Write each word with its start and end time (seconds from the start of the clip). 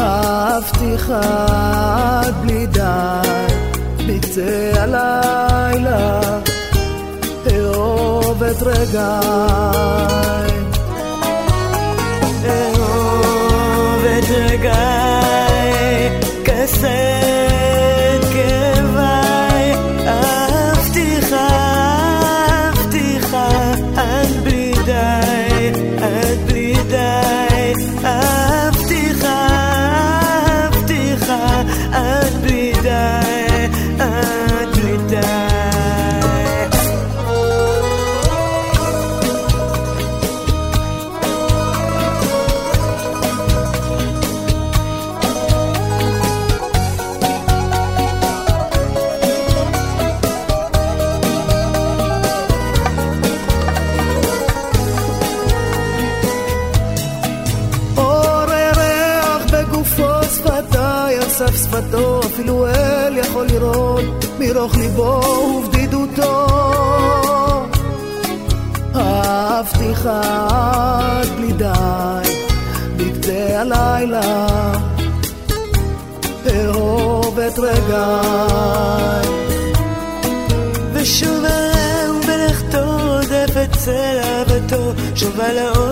אהבתיך 0.00 1.10
עד 1.10 2.34
בלי 2.42 2.66
די, 2.66 2.80
בקצה 4.06 4.72
הלילה, 4.76 6.20
אהוב 7.52 8.42
את 8.42 8.62
רגעי. 8.62 10.50
אהוב 12.44 14.04
את 14.18 14.30
רגעי, 14.30 16.08
כסף 16.44 17.30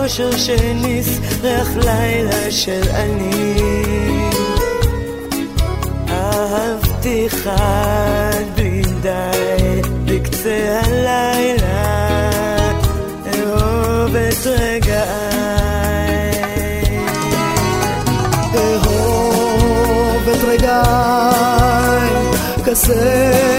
שניס 0.09 1.19
ריח 1.41 1.67
לילה 1.75 2.51
של 2.51 2.81
אני. 2.93 3.53
אהבתיך 6.09 7.47
עד 7.47 8.59
די 9.01 9.81
בקצה 10.05 10.81
הלילה 10.83 12.31
אהוב 13.27 14.15
את 14.15 14.47
רגעי. 14.47 14.99
אהוב 18.55 20.29
את 20.29 20.43
רגעי 20.43 22.09
כסת 22.65 23.58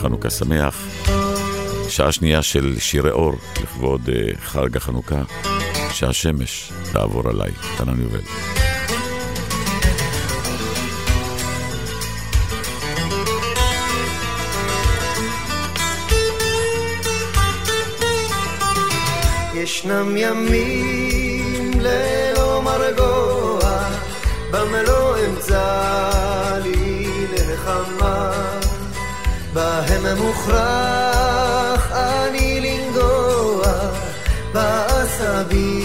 וחנוכה 0.00 0.30
שמח. 0.30 0.86
שעה 1.88 2.12
שנייה 2.12 2.42
של 2.42 2.76
שירי 2.78 3.10
אור 3.10 3.32
לכבוד 3.62 4.08
uh, 4.08 4.38
חג 4.40 4.76
החנוכה, 4.76 5.22
שהשמש 5.92 6.72
תעבור 6.92 7.28
עליי. 7.28 7.50
תנן 7.78 8.02
יובל. 8.02 8.20
ישנם 19.54 20.16
ימים 20.16 21.70
ללא 21.80 22.62
מרגוע, 22.62 23.88
במלוא 24.50 24.99
בהם 30.02 30.18
מוכרח 30.18 31.92
אני 31.92 32.60
לנגוע 32.60 33.72
בעשבים 34.52 35.84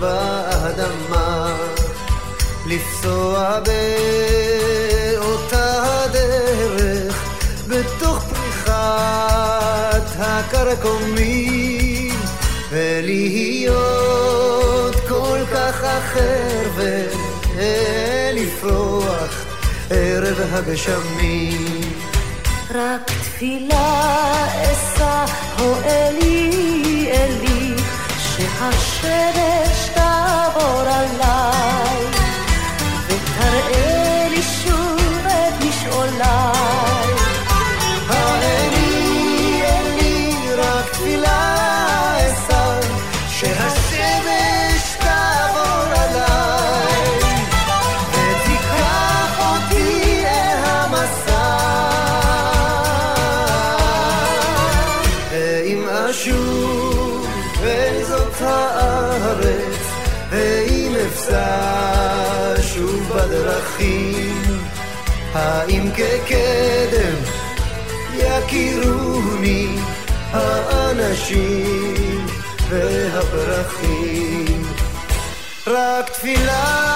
באדמה, 0.00 1.56
לפסוע 2.66 3.58
באותה 5.18 5.82
הדרך 6.04 7.24
בתוך 7.68 8.24
פריחת 8.24 10.06
הקרקומים 10.18 11.62
ולהיות 12.70 14.14
כל 15.08 15.38
כך 15.52 15.84
אחר 15.84 16.68
ולפרוח 18.34 19.44
ערב 19.90 20.40
הגשמים 20.52 21.71
רק 22.74 23.10
תפילה 23.10 24.46
אשא, 24.62 25.24
הו 25.58 25.74
אלי, 25.84 27.10
אלי, 27.12 27.74
שהשמש 28.18 29.88
תעבור 29.94 30.80
עליי, 30.80 31.31
האנשים 71.22 72.26
והפרחים? 72.70 74.62
רק 75.66 76.10
תפילה 76.10 76.91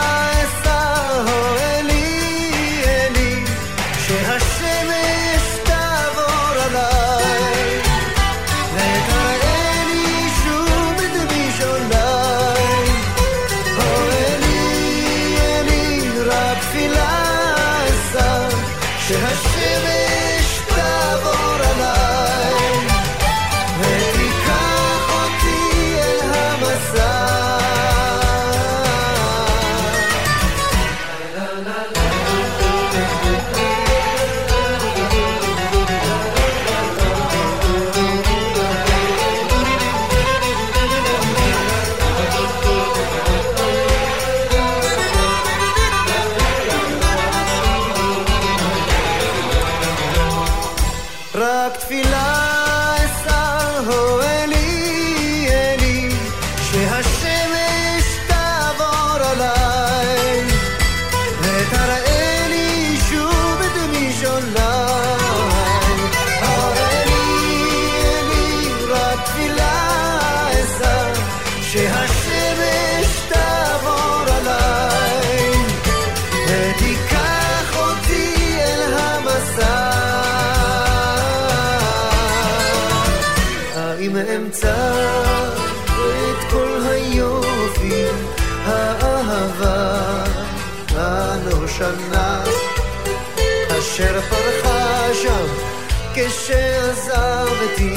כשעזבתי 96.16 97.94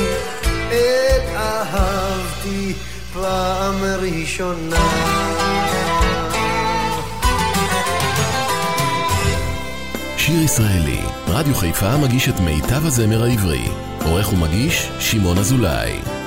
את 0.68 1.36
אהבתי 1.36 2.74
פעם 3.14 3.76
ראשונה. 3.84 4.90
שיר 10.18 10.42
ישראלי, 10.42 11.00
רדיו 11.28 11.56
חיפה 11.56 11.98
מגיש 11.98 12.30
את 12.30 12.40
מיטב 12.40 12.86
הזמר 12.86 13.24
העברי. 13.24 13.64
עורך 14.06 14.34
ומגיש, 14.34 14.90
שמעון 15.00 15.38
אזולאי. 15.38 16.19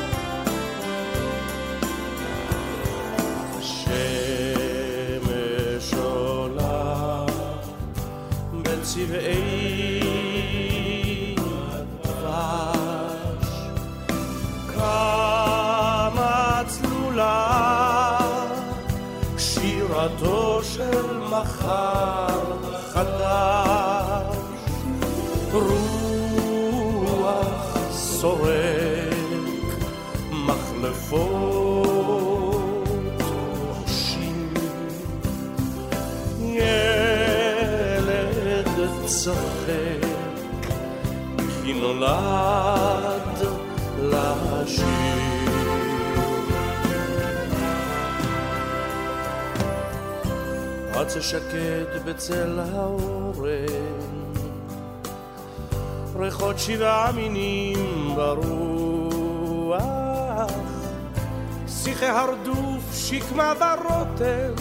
הרדוף, 62.23 62.95
שקמה 62.95 63.53
ורוטן 63.61 64.53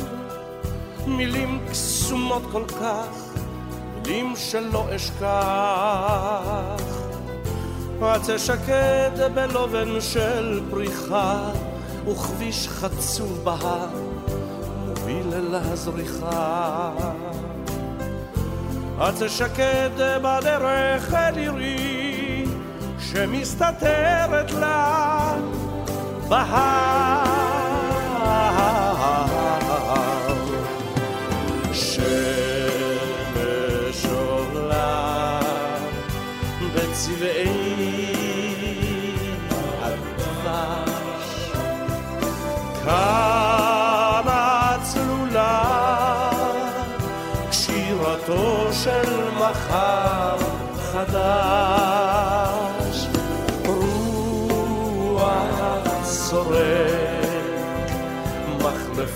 מילים 1.07 1.59
קסומות 1.69 2.41
כל 2.51 2.63
כך 2.67 3.31
מילים 3.95 4.33
שלא 4.35 4.85
אשכח. 4.95 5.21
עצה 8.01 8.39
שקט 8.39 9.19
בלובן 9.33 10.01
של 10.01 10.61
פריחה 10.69 11.49
וכביש 12.07 12.67
חצוב 12.67 13.39
בהר 13.43 13.89
מוביל 14.87 15.33
אל 15.33 15.55
הזריחה. 15.55 16.91
עצה 18.99 19.29
שקט 19.29 19.91
בדרך 19.97 21.13
אל 21.13 21.37
עירי 21.37 22.45
שמסתתרת 22.99 24.51
לה 24.51 25.35
בהר 26.27 27.40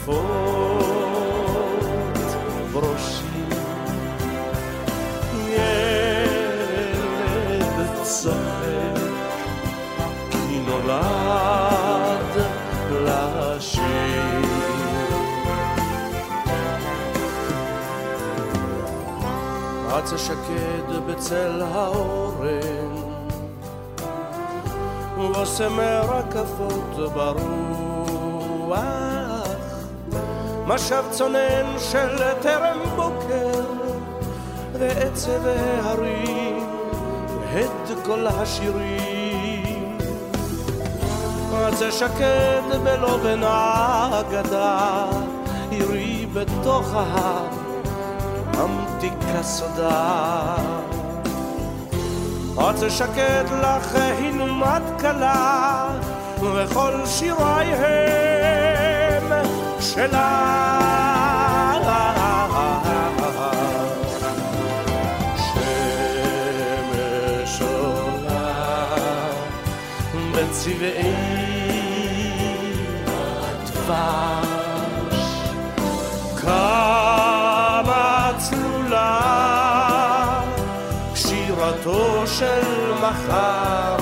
מחלפות 0.04 0.90
נולד 10.66 12.34
לשיר. 12.90 14.40
רץ 19.88 20.12
השקד 20.12 20.88
בצל 21.06 21.62
האורן, 21.62 22.94
ובושם 25.18 25.80
רקפות 25.80 27.12
ברוח, 27.14 29.03
משב 30.67 31.03
צונן 31.11 31.79
של 31.79 32.17
טרם 32.41 32.79
בוקר, 32.95 33.61
ועצב 34.73 35.47
ההרים, 35.47 36.67
הד 37.53 37.97
כל 38.05 38.27
השירים. 38.27 39.97
זה 41.73 41.91
שקד 41.91 42.61
בלובן 42.83 43.43
האגדה, 43.43 45.05
עירי 45.69 46.25
בתוך 46.33 46.93
ההר, 46.93 47.47
ממתיקה 48.53 49.43
סודה. 49.43 50.55
זה 52.75 52.89
שקד 52.89 53.45
לך 53.61 53.95
הנומת 53.95 55.01
כלה, 55.01 55.87
וכל 56.41 57.05
שיריי 57.05 57.73
הם 57.73 58.64
שלה. 59.93 60.55
שמש 65.37 67.61
עולה 67.61 68.85
בצבעי 70.31 71.13
דבש. 73.65 75.21
כמה 76.41 78.31
צלולה 78.37 79.21
שירתו 81.15 82.27
של 82.27 82.93
מחר 83.01 83.97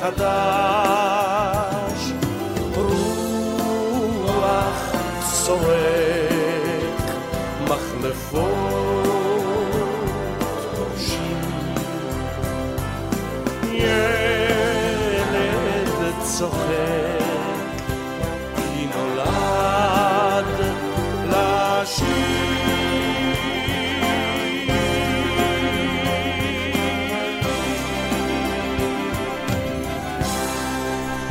חדש. 0.00 1.25
צועק 5.46 7.10
מחלפות 7.64 9.06
ילד 13.72 15.12
צוחק 16.22 16.76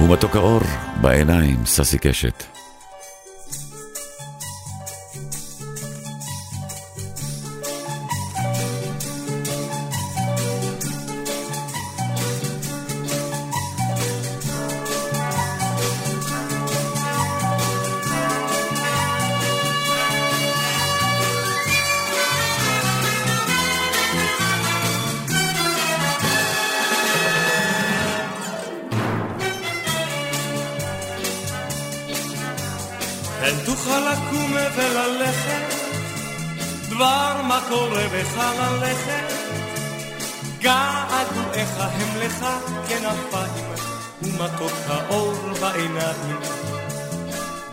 ומתוק 0.01 0.36
האור 0.36 0.62
בעיניים, 1.01 1.65
ססי 1.65 1.98
קשת. 1.98 2.64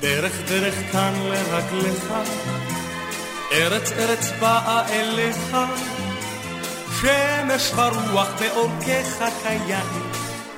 דרך 0.03 0.33
כאן 0.93 1.15
לרגליך, 1.25 2.13
ארץ 3.53 3.93
ארץ 3.93 4.31
באה 4.41 4.89
אליך, 4.89 5.57
שמש 7.01 7.73
הרוח 7.75 8.29
בעורקיך 8.41 9.25
כיין, 9.43 9.87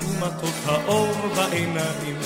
ומתוק 0.00 0.54
האור 0.66 1.14
בעיניים. 1.36 2.18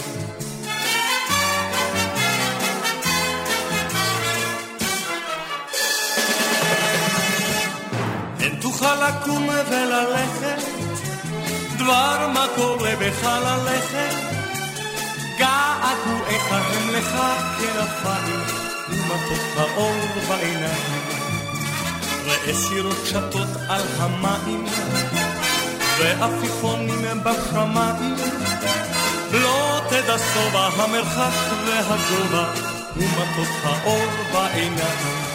אין 8.41 8.61
תוכל 8.61 9.09
לקום 9.09 9.49
וללכת, 9.71 10.63
דבר 11.77 12.31
מה 12.35 12.47
קורה 12.57 12.93
בך 13.01 13.25
ללכת, 13.25 14.28
געגועיך 15.39 16.53
הם 16.53 16.89
לך 16.89 17.19
כרפיים, 17.59 18.41
ומתוק 18.89 19.45
האור 19.57 19.95
בעיניים. 20.29 21.03
ראה 22.27 22.55
סירות 22.55 23.07
שטות 23.07 23.49
על 23.69 23.83
המים, 23.99 24.67
ועפיפונים 25.99 27.21
בשמיים. 27.25 28.15
לא 29.33 29.81
תדע 29.89 30.19
שובע 30.19 30.69
המרחק 30.77 31.53
והגובה, 31.67 32.53
ומתוק 32.97 33.55
האור 33.65 34.07
בעיניים. 34.33 35.28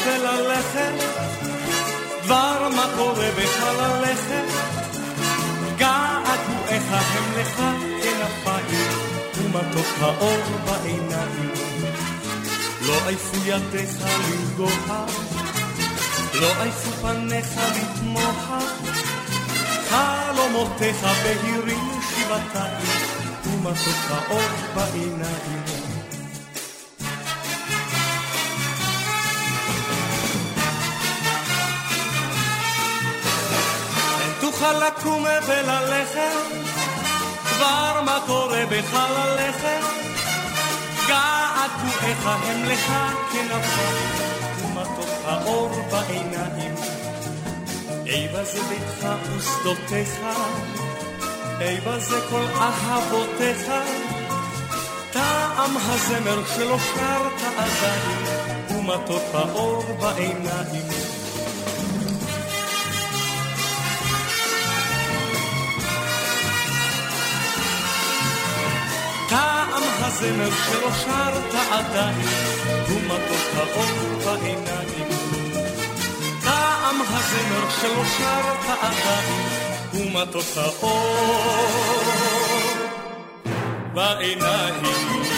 לקום 0.00 0.22
וללכת, 0.22 0.92
דבר 2.24 2.68
מה 2.76 2.86
קורה 2.96 3.28
בך 3.36 3.62
ללכת, 3.78 4.44
געגועיך 5.76 6.84
הם 6.90 7.32
לך 7.36 7.62
כנפיים, 8.02 8.90
ומתוק 9.36 9.86
האור 10.00 10.42
בעיניים. 10.64 11.50
לא 12.82 13.06
עייפו 13.06 13.36
ידיך 13.44 13.90
לנגוע, 14.00 15.06
לא 16.34 16.62
עייפו 16.62 16.90
פניך 16.90 17.60
לתמוה, 17.76 18.60
חלומותיך 19.90 21.06
בהירים 21.22 22.00
שבעתיים, 22.10 22.86
ומתוק 23.46 24.10
האור 24.10 24.48
בעיניים. 24.74 25.69
תוכל 34.60 34.86
לקום 34.86 35.24
וללכת, 35.46 36.32
כבר 37.44 38.02
מה 38.04 38.18
קורה 38.26 38.62
בך 38.70 38.94
ללכת, 38.94 39.84
געגועיך 41.08 42.26
הם 42.26 42.64
לך 42.64 42.92
כנפיים, 43.32 44.08
ומתוק 44.64 45.08
האור 45.24 45.70
בעיניים. 45.90 46.74
איבה 48.06 48.44
זה 48.44 48.60
ביתך 48.68 49.08
ושדותיך, 49.36 50.20
איבה 51.60 51.98
זה 51.98 52.20
כל 52.30 52.44
אהבותיך, 52.60 53.70
טעם 55.12 55.76
הזמר 55.76 56.42
שלא 56.54 56.78
שרת 56.78 57.40
עדיין, 57.56 58.24
ומתוק 58.70 59.22
האור 59.34 59.82
בעיניים. 60.00 61.19
הזמר 70.12 70.50
שלא 70.50 70.90
שרת 70.92 71.54
עדיין, 71.70 72.26
ומתוק 72.88 73.46
האור 73.56 74.18
בעיניים. 74.24 75.08
טעם 76.44 77.00
הזמר 77.08 77.70
שלא 77.80 78.04
שרת 78.18 78.78
עדיין, 78.80 79.46
ומתוק 79.94 80.46
האור 80.56 81.66
בעיניים. 83.94 85.29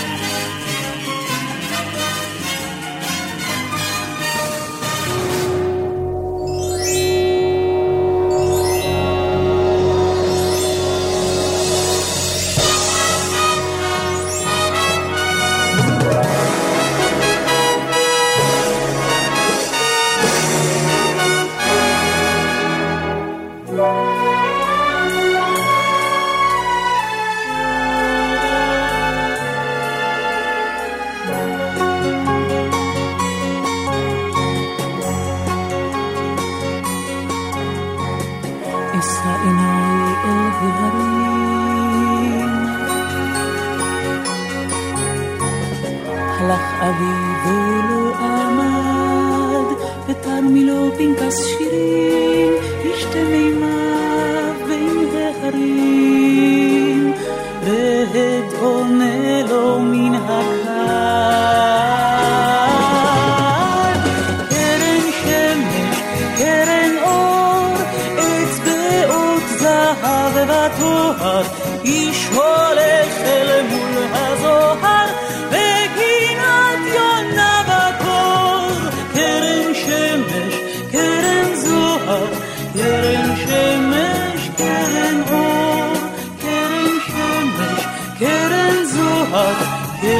fincas 51.03 51.35
firmes. 51.59 51.72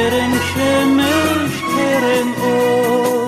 Terim 0.03 0.33
şemiş 0.53 1.55
terim 1.75 2.29
or 2.43 3.23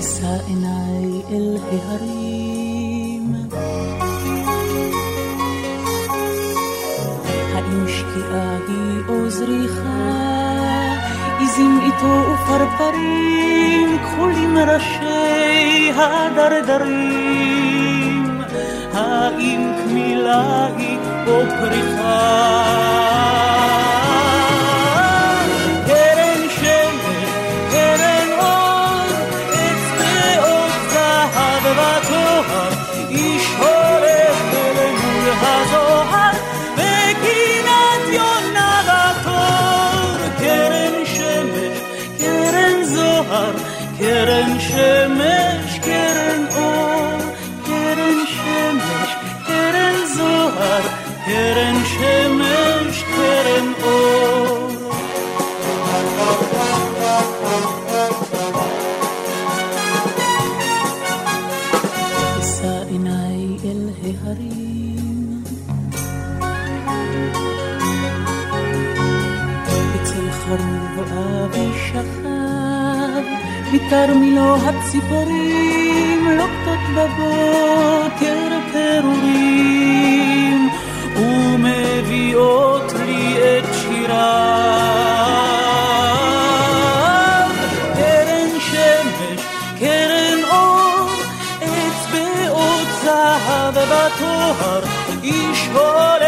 إساء 0.00 0.46
نعي 0.64 1.14
إلهي 1.36 1.78
هريم 1.88 3.26
هيمشكي 7.54 8.20
أهي 8.32 9.26
أزريخا 9.26 10.16
إزيم 11.42 11.74
إتو 11.88 12.34
فرفريم 12.46 13.35
מים 13.96 14.04
כחולים 14.04 14.58
ראשי 14.58 15.92
הדרדרים, 15.96 17.12
האם 18.94 19.72
קמילה 19.84 20.66
היא 20.76 20.98
או 21.26 21.42
פריחה? 21.58 22.66
תרמילו 73.90 74.56
הציפורים 74.56 76.28
לוקטות 76.30 76.78
בבוקר 76.96 78.58
פירורים 78.72 80.68
ומביאות 81.16 82.92
לי 83.06 83.36
את 83.38 83.64
שיריו. 83.74 84.16
קרן 87.94 88.60
שמש, 88.60 89.40
קרן 89.78 90.40
אור, 90.50 91.10
אצבעות 91.58 92.88
זהב 93.04 93.74
בתואר, 93.74 94.82
איש 95.22 95.68
הולך 95.72 96.25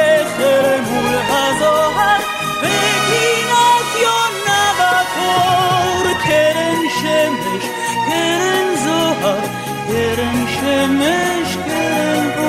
Yarınmış 10.69 11.57
yarın 11.71 12.27
bu 12.37 12.49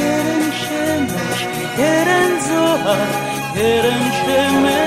Yarın 0.00 0.50
şemiş 0.50 1.40
yarın 1.78 2.40
zuhar 2.40 3.08
Yarın 3.56 4.04
şemiş 4.26 4.83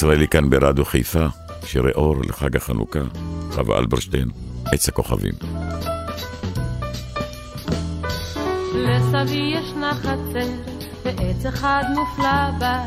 ישראלי 0.00 0.28
כאן 0.28 0.50
ברדיו 0.50 0.84
חיפה, 0.84 1.26
שירי 1.64 1.92
אור 1.92 2.16
לחג 2.28 2.56
החנוכה, 2.56 2.98
חווה 3.50 3.78
אלברשטיין, 3.78 4.28
עץ 4.72 4.88
הכוכבים. 4.88 5.32
לסבי 8.74 9.52
ישנה 9.54 9.94
חצר 9.94 10.48
ועץ 11.04 11.46
אחד 11.46 11.82
מופלא 11.94 12.50
בה, 12.58 12.82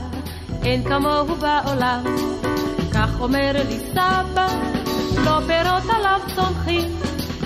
אין 0.63 0.83
כמוהו 0.83 1.35
בעולם. 1.35 2.03
כך 2.93 3.19
אומר 3.19 3.51
לי 3.69 3.79
סבא, 3.91 4.47
לא 5.25 5.39
פירות 5.47 5.95
עליו 5.95 6.21
צומחים, 6.35 6.91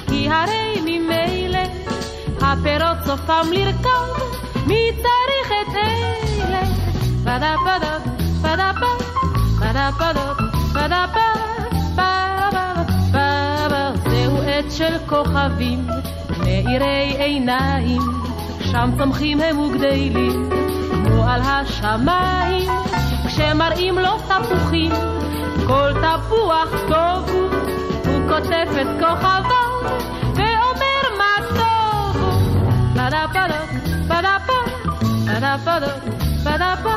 כי 0.07 0.29
הרי 0.29 0.81
ממילא 0.81 1.63
הפירות 2.41 2.97
סופם 3.05 3.51
לרכב, 3.51 4.23
מי 4.67 4.91
צריך 4.95 5.51
את 5.51 5.75
אלה? 5.75 6.65
פדה 7.23 7.55
פדה 7.65 7.97
פדה 8.41 8.71
פדה 8.79 9.06
זהו 14.09 14.41
עץ 14.45 14.77
של 14.77 14.97
כוכבים, 15.05 15.87
מאירי 16.39 17.15
עיניים, 17.19 18.01
שם 18.59 18.89
צומחים 18.97 19.41
הם 19.41 19.59
וגדלים, 19.59 20.49
כמו 21.05 21.23
על 21.23 21.41
השמיים, 21.41 22.71
כשמראים 23.27 23.97
לו 23.97 24.17
תפוחים, 24.17 24.91
כל 25.67 25.91
תפוח 25.93 26.69
טוב 26.87 27.29
הוא, 27.29 27.49
הוא 28.05 28.29
כותב 28.29 28.77
את 28.81 28.87
כוכביו, 28.99 29.43
ואומר 30.35 31.17
מה 31.17 31.47
טוב 31.57 32.17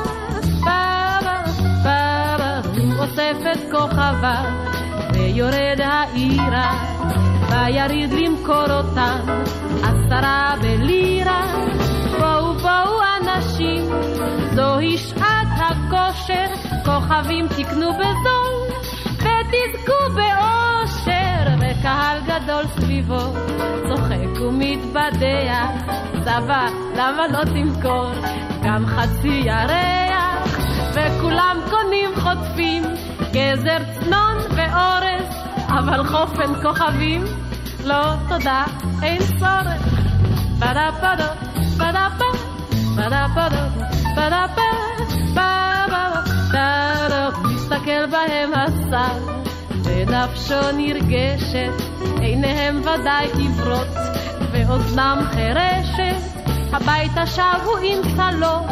הוא. 0.07 0.20
את 3.21 3.59
כוכביו, 3.71 4.45
ויורד 5.13 5.81
העירה, 5.81 6.73
ויריד 7.51 8.13
למכור 8.13 8.71
אותם, 8.71 9.19
עשרה 9.83 10.55
בלירה. 10.63 11.47
בואו 12.19 12.55
בואו 12.55 13.01
אנשים, 13.21 13.85
זוהי 14.55 14.99
שעת 14.99 15.49
הכושר, 15.59 16.47
כוכבים 16.85 17.49
תקנו 17.49 17.93
בזול, 17.93 18.79
ותזכו 19.17 20.15
באושר, 20.15 21.55
וקהל 21.61 22.19
גדול 22.27 22.65
סביבו, 22.77 23.33
צוחק 23.89 24.41
ומתבדח, 24.41 25.95
סבא, 26.21 26.67
למה 26.97 27.27
לא 27.29 27.45
תמכור 27.45 28.11
גם 28.63 28.87
חצי 28.87 29.43
ירח? 29.45 30.31
וכולם 30.95 31.57
קונים 31.71 32.11
חוטפים, 32.15 32.83
גזר 33.33 33.79
צנון 34.01 34.37
ואורז, 34.57 35.35
אבל 35.69 36.07
חופן 36.07 36.63
כוכבים, 36.63 37.25
לא 37.85 38.15
תודה, 38.29 38.65
אין 39.03 39.19
צורך. 39.39 40.01
בדה 40.59 40.89
בדה, 40.99 41.29
בדה 41.77 42.09
בדה, 42.97 43.27
פדו, 43.35 43.57
בדה, 44.17 44.47
בדה 44.57 44.87
בדה, 45.35 46.23
בדה 46.51 47.29
מסתכל 47.45 48.07
בהם 48.07 48.51
השר, 48.55 49.19
ונפשו 49.85 50.73
נרגשת, 50.77 51.83
עיניהם 52.21 52.81
ודאי 52.81 53.31
עברות, 53.35 53.97
ואוזנם 54.53 55.19
חירשת, 55.31 56.41
הביתה 56.73 57.27
שבו 57.27 57.77
עם 57.83 58.17
צלו, 58.17 58.67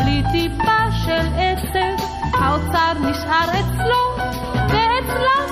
בלי 0.00 0.22
טיפה 0.32 0.92
של 1.04 1.26
עצב. 1.36 2.19
האוצר 2.34 2.92
נשאר 3.00 3.50
אצלו, 3.50 4.24
ואצלם 4.54 5.50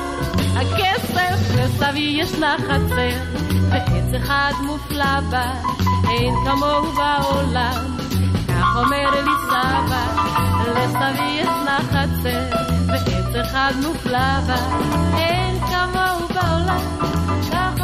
הכסף, 0.57 1.55
וסבי 1.55 2.17
ישנה 2.21 2.57
חצר, 2.59 3.39
ועץ 3.71 4.23
אחד 4.23 4.53
מופלא 4.63 5.21
בה, 5.31 5.53
אין 6.11 6.35
כמוהו 6.45 6.93
בעולם. 6.93 7.97
כך 8.49 8.77
אומר 8.77 9.11
לי 9.11 9.31
סבא, 9.49 10.07
לסבי 10.75 11.41
ישנה 11.41 11.79
חצר, 11.91 12.57
ועץ 12.87 13.47
אחד 13.47 13.73
מופלא 13.87 14.41
בה, 14.47 14.57
אין 15.19 15.59
כמוהו 15.61 16.29
בעולם. 16.29 16.81
כך 17.53 17.78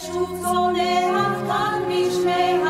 שוב 0.00 0.38
צונח 0.42 1.42
כאן 1.48 1.82
בשמי 1.88 2.61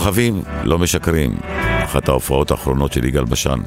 כוכבים 0.00 0.42
לא 0.64 0.78
משקרים, 0.78 1.30
אחת 1.84 2.08
ההופעות 2.08 2.50
האחרונות 2.50 2.92
של 2.92 3.04
יגאל 3.04 3.24
בשן. 3.24 3.58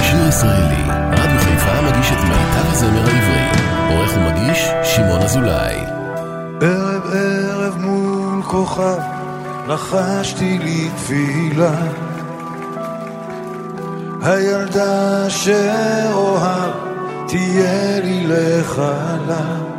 שיר 0.00 0.28
ישראלי, 0.28 0.82
רדיו 1.12 1.38
חיפה 1.38 1.82
מגיש 1.82 2.12
את 2.12 2.18
מיטב 2.24 2.70
הזמר 2.72 3.06
העברי. 3.06 3.48
עורך 3.88 4.16
ומגיש, 4.16 4.68
שמעון 4.84 5.22
אזולאי. 5.22 5.76
ערב 6.60 7.02
ערב 7.12 7.76
מול 7.78 8.42
כוכב, 8.42 8.98
לחשתי 9.68 10.58
לי 10.58 10.90
תפילה. 10.96 11.74
הילדה 14.22 15.30
שאוהב, 15.30 16.70
תהיה 17.26 18.00
לי 18.00 18.26
לחלה. 18.26 19.75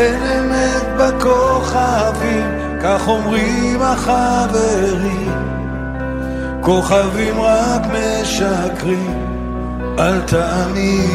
אין 0.00 0.22
אמת 0.22 0.86
בכוכבים, 0.98 2.46
כך 2.82 3.08
אומרים 3.08 3.82
החברים. 3.82 5.32
כוכבים 6.60 7.40
רק 7.40 7.82
משקרים, 7.86 9.26
אל 9.98 10.20
תאמין. 10.20 11.10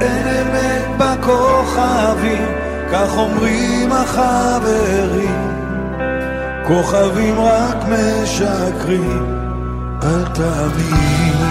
אין 0.00 0.26
אמת 0.28 0.84
בכוכבים, 0.98 2.46
כך 2.92 3.16
אומרים 3.16 3.92
החברים. 3.92 5.54
כוכבים 6.66 7.40
רק 7.40 7.76
משקרים, 7.88 9.26
אל 10.02 10.24
תאמין. 10.34 11.43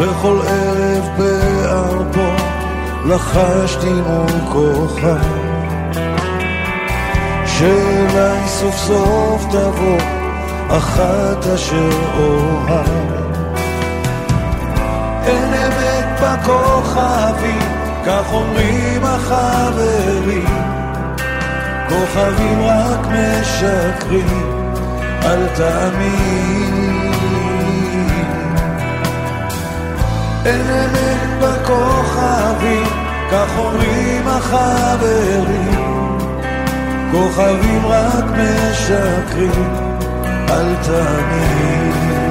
בכל 0.00 0.38
ערב 0.46 1.08
בארבו 1.18 2.30
לחשתי 3.06 3.92
מול 3.92 4.40
כוכב. 4.52 5.50
שאולי 7.46 8.48
סוף 8.48 8.76
סוף 8.76 9.44
תבוא 9.50 9.98
אחת 10.68 11.46
אשר 11.54 11.90
אוהב 12.18 13.10
אין 15.26 15.54
אמת 15.54 16.20
בכוכבים, 16.22 17.60
כך 18.06 18.32
אומרים 18.32 19.04
החברים. 19.04 20.46
כוכבים 21.88 22.62
רק 22.62 23.06
משקרים, 23.06 24.62
אל 25.24 25.46
תאמין 25.56 26.89
אין 30.46 30.60
אמת 30.60 31.42
בכוכבים, 31.42 32.86
כך 33.32 33.58
אומרים 33.58 34.28
החברים. 34.28 35.90
כוכבים 37.12 37.86
רק 37.86 38.24
משקרים, 38.24 39.74
אל 40.48 40.74
תאמין. 40.82 42.29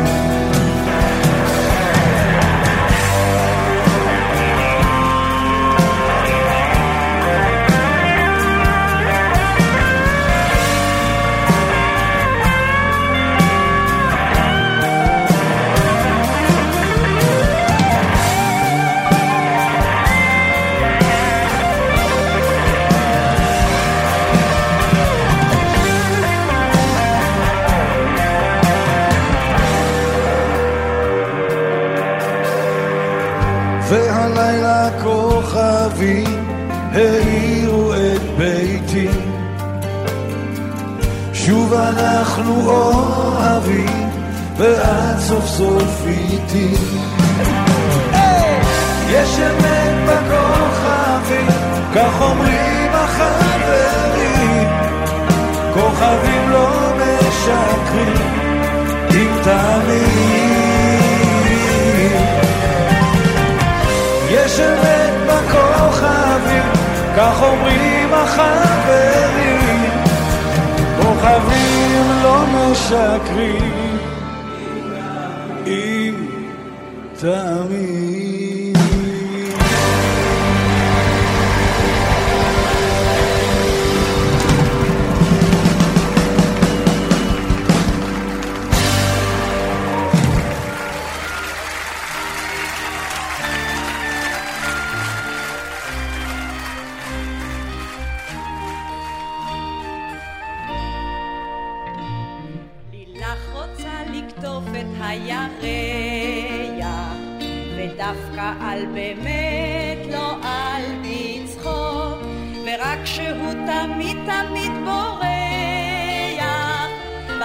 שהוא 113.49 113.65
תמיד 113.65 114.17
תמיד 114.25 114.71
בורא 114.85 115.29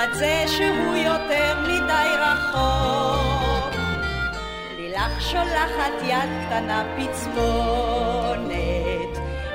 מלבד 0.05 0.15
זה 0.15 0.45
שהוא 0.47 0.97
יותר 0.97 1.61
מדי 1.63 2.11
רחוק. 2.19 3.75
לילך 4.77 5.21
שולחת 5.21 5.93
יד 6.03 6.31
קטנה 6.47 6.85
פצפונת, 6.97 8.55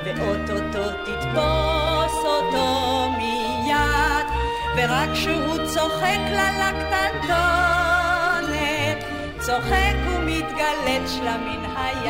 ואו-טו-טו 0.06 0.90
תתפוס 1.06 2.26
אותו 2.26 3.10
מיד, 3.18 4.28
ורק 4.78 5.10
כשהוא 5.14 5.58
צוחק 5.66 6.20
לה 6.32 6.52
לקטנטונת, 6.72 7.40
צוחק 9.40 9.96
ומתגלת 10.08 11.06
שלה 11.08 11.38
מן 11.38 11.64
היד. 11.76 12.10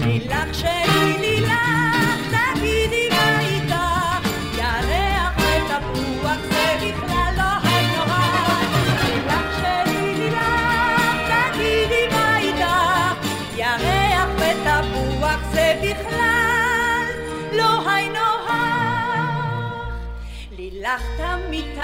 לילך 0.00 0.54
שלי 0.54 1.37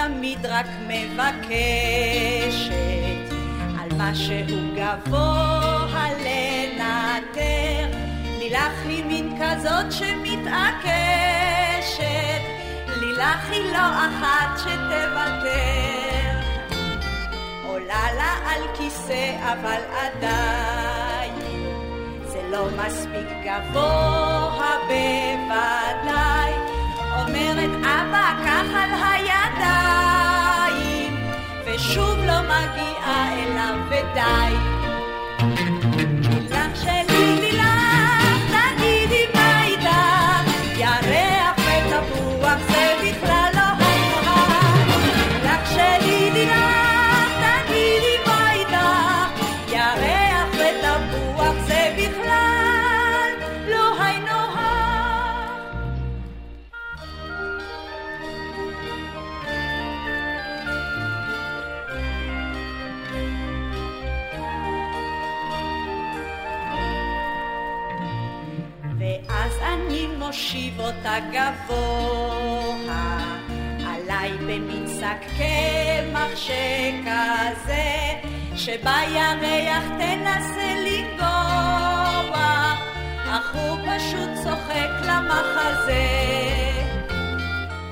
תמיד 0.08 0.46
רק 0.46 0.66
מבקשת 0.88 1.54
על 3.80 3.88
משהו 3.96 4.74
גבוה 4.76 6.08
לנטר. 6.24 7.86
לילך 8.38 8.72
היא 8.84 9.04
מין 9.04 9.38
כזאת 9.40 9.92
שמתעקשת, 9.92 10.94
לילך 13.00 13.50
היא 13.50 13.72
לא 13.72 13.78
אחת 13.78 14.58
שתוותר. 14.58 16.30
עולה 17.66 18.12
לה 18.16 18.34
על 18.46 18.62
כיסא 18.74 19.36
אבל 19.42 19.80
עדיין 20.00 21.34
זה 22.24 22.40
לא 22.50 22.66
מספיק 22.76 23.28
גבוה 23.44 24.76
בוודאי. 24.88 26.63
אומרת 27.18 27.70
אבא 27.80 28.32
קח 28.44 28.68
על 28.74 28.90
הידיים 29.12 30.64
ושוב 31.66 32.18
לא 32.18 32.40
מגיעה 32.42 33.32
אליו 33.32 33.76
ודי. 33.88 34.73
מושיב 70.34 70.80
אותה 70.80 71.16
גבוה, 71.32 73.18
עליי 73.86 74.32
במין 74.38 74.86
שק 75.00 75.26
קמח 75.38 76.36
שכזה, 76.36 77.84
שבירח 78.56 79.84
תנסה 79.98 80.74
לנגוע, 80.86 82.74
אך 83.30 83.54
הוא 83.54 83.78
פשוט 83.78 84.30
צוחק 84.44 84.90
למחזה. 85.06 86.06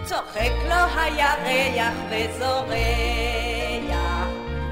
צוחק 0.04 0.52
לו 0.68 1.00
הירח 1.00 1.94
וזורח, 2.10 2.72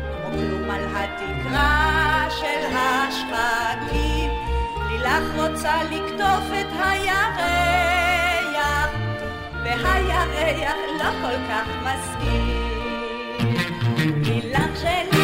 כמו 0.00 0.30
כלום 0.32 0.70
על 0.70 0.84
התקרה 0.94 2.28
של 2.30 2.76
השחקים. 2.76 4.19
לילך 5.02 5.22
רוצה 5.36 5.82
לקטוף 5.84 6.46
את 6.60 6.66
הירח, 6.72 7.36
והירח 9.64 10.76
לא 10.98 11.10
כל 11.22 11.36
כך 11.48 11.66
מסכים. 11.84 12.70
לילך 14.24 14.76
שלי, 14.76 15.19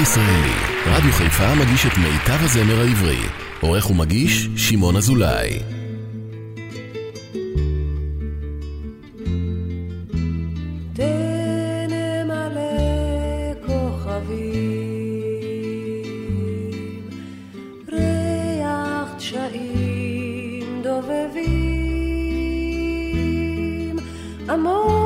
שיר 0.00 0.08
ישראלי, 0.08 0.54
רדיו 0.86 1.12
חיפה 1.12 1.54
מגיש 1.54 1.86
את 1.86 1.98
מיטב 1.98 2.44
הזמר 2.44 2.80
העברי. 2.80 3.18
עורך 3.60 3.90
ומגיש, 3.90 4.48
שמעון 4.56 4.96
אזולאי. 4.96 5.58
דובבים, 20.82 21.56
עמוק 24.50 24.99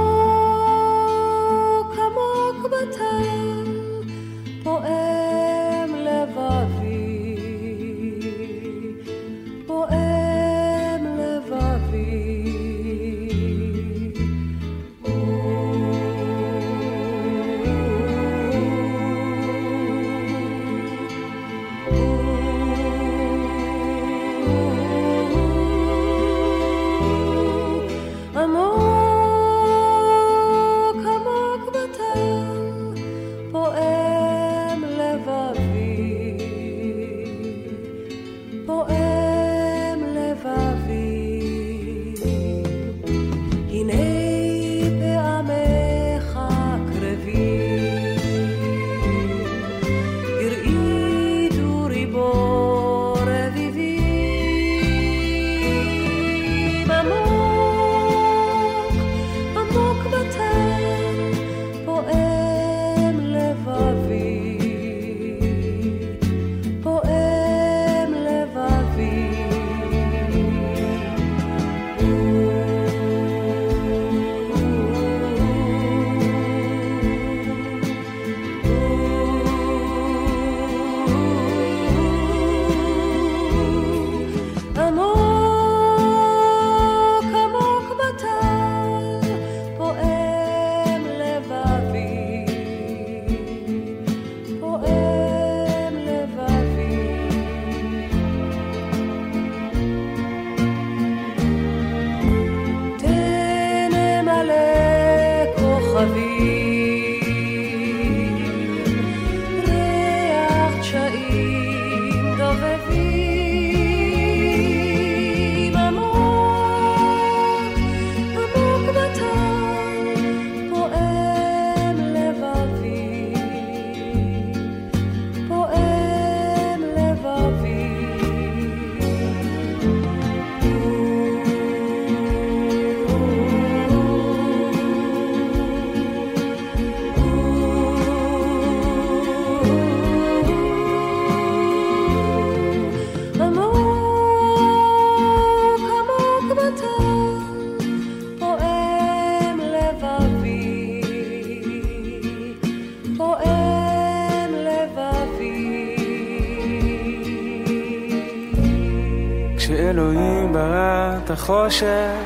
חושך, 161.75 162.25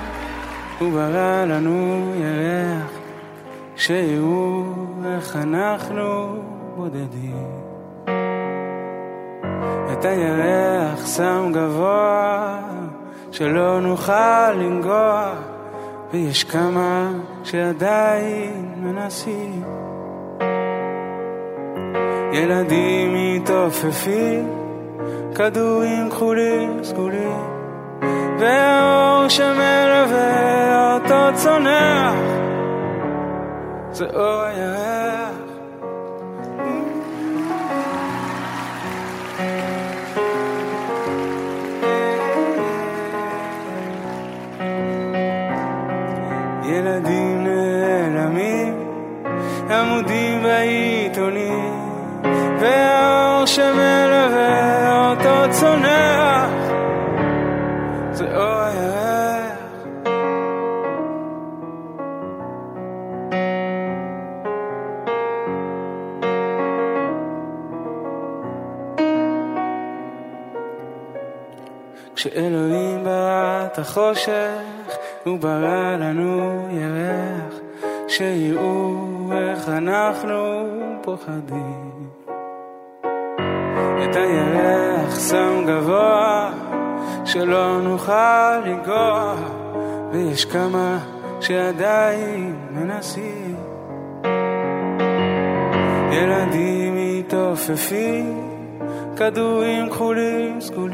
הוא 0.78 0.92
ברא 0.92 1.44
לנו 1.44 2.12
ירח, 2.14 2.90
שיראו 3.76 4.64
איך 5.14 5.36
אנחנו 5.36 6.36
בודדים. 6.76 7.46
את 9.92 10.04
הירח 10.04 11.06
שם 11.16 11.50
גבוה, 11.54 12.58
שלא 13.30 13.80
נוכל 13.80 14.52
לנגוע, 14.52 15.32
ויש 16.12 16.44
כמה 16.44 17.12
שעדיין 17.44 18.74
מנסים. 18.76 19.62
ילדים 22.32 23.14
מתעופפים, 23.14 24.48
כדורים 25.34 26.10
כחולים 26.10 26.84
סגולים. 26.84 27.57
והאור 28.38 29.28
שמלווה 29.28 30.94
אותו 30.94 31.36
צונח. 31.36 32.14
זה 33.92 34.06
אור 34.14 34.42
הירח. 34.42 35.34
ילדים 46.64 47.44
נעלמים, 47.44 48.74
עמודים 49.70 50.42
בעיתונים, 50.42 51.90
והאור 52.60 53.46
שמלווה 53.46 53.97
כשאלוהים 72.18 73.04
ברא 73.04 73.66
את 73.66 73.78
החושך, 73.78 74.96
הוא 75.24 75.38
ברא 75.38 75.96
לנו 75.96 76.68
ירח, 76.70 77.60
שיראו 78.08 78.94
איך 79.32 79.68
אנחנו 79.68 80.66
פוחדים. 81.02 82.08
את 84.04 84.16
הירח 84.16 85.28
שם 85.30 85.64
גבוה, 85.66 86.50
שלא 87.24 87.80
נוכל 87.80 88.58
לנגוע, 88.64 89.34
ויש 90.12 90.44
כמה 90.44 90.98
שעדיין 91.40 92.56
מנסים. 92.70 93.56
ילדים 96.12 96.94
מתעופפים, 96.96 98.50
כדורים 99.16 99.90
כחולים 99.90 100.60
סגולים. 100.60 100.87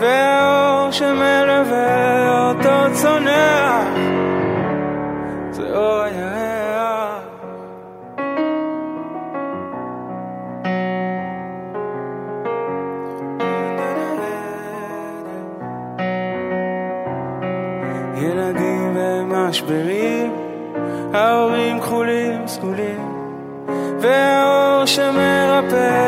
והאור 0.00 0.90
שמלווה 0.90 2.48
אותו 2.50 2.94
צונח. 2.94 3.88
זה 5.50 5.76
אור 5.76 6.00
הירח 6.02 7.24
ילדים 18.16 18.96
במשברים 18.96 20.32
ההורים 21.14 21.80
כחולים 21.80 22.46
סגולים 22.46 23.14
והאור 24.00 24.86
שמרפא 24.86 26.07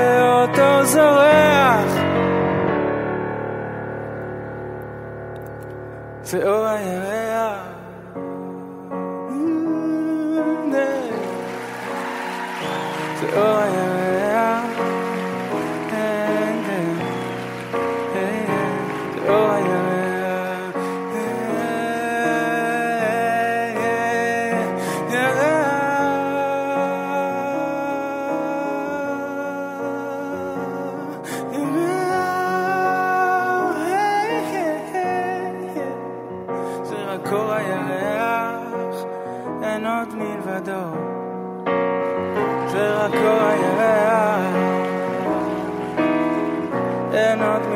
אין 47.42 47.48
עוד 47.48 47.66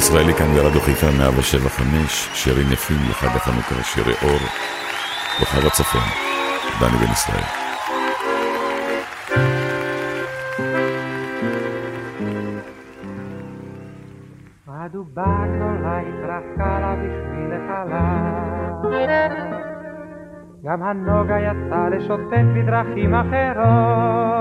ישראלי 0.00 0.34
כאן 0.34 0.54
ברדיו 0.54 0.80
חיפה 0.80 1.06
175, 1.18 2.28
שירים 2.34 2.72
יפים 2.72 2.96
לחג 3.10 3.36
החנוכה, 3.36 3.84
שירי 3.84 4.14
אור, 4.22 4.38
כוכב 5.38 5.66
הצפון, 5.66 6.00
דני 6.80 6.96
בן 7.06 7.12
ישראל. 7.12 7.44
גם 20.64 20.82
הנוגה 20.82 21.38
יצא 21.38 21.88
לשוטט 21.88 22.46
בדרכים 22.54 23.14
אחרות. 23.14 24.40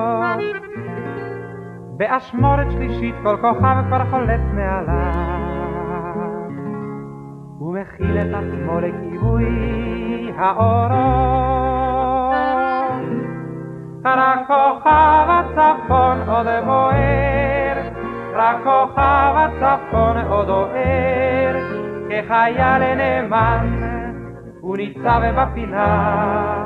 באשמורת 1.97 2.72
שלישית 2.72 3.16
כל 3.24 3.38
כוכב 3.41 3.76
כבר 3.88 4.05
חולץ 4.10 4.41
מעליו. 4.53 5.39
מכיל 8.00 8.18
את 8.18 8.34
עצמו 8.34 8.80
לכיבוי 8.80 10.32
האורות. 10.38 11.00
רק 14.06 14.39
כוכב 14.47 15.28
הצפון 15.30 16.30
עוד 16.30 16.47
בוער, 16.66 17.78
רק 18.36 18.58
כוכב 18.64 19.34
הצפון 19.36 20.18
עוד 20.18 20.50
אוהר, 20.50 21.56
כחייל 22.10 22.95
נאמן, 22.95 23.82
הוא 24.62 24.78
ניצב 24.78 25.22
בפינה, 25.38 26.66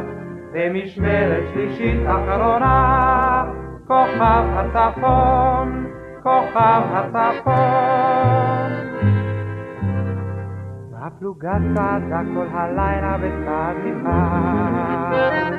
במשמרת 0.54 1.44
שלישית 1.54 2.02
אחרונה, 2.08 3.46
כוכב 3.88 4.44
הצפון, 4.56 5.86
כוכב 6.24 6.82
הצפון. 6.94 8.13
הפלוגה 11.24 11.54
צעדה 11.76 12.22
כל 12.34 12.48
הלילה 12.52 13.18
בצעד 13.18 13.76
נמהר. 13.86 15.54